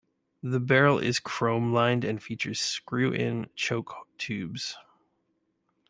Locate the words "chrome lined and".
1.19-2.19